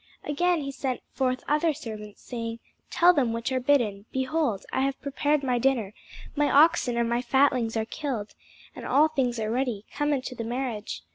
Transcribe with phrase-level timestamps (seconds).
[0.23, 2.57] Again, he sent forth other servants, saying,
[2.89, 5.93] Tell them which are bidden, Behold, I have prepared my dinner:
[6.35, 8.33] my oxen and my fatlings are killed,
[8.75, 11.03] and all things are ready: come unto the marriage.